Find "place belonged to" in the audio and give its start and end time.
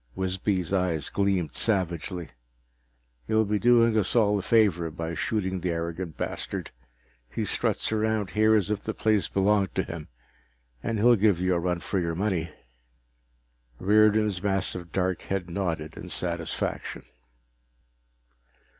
8.95-9.83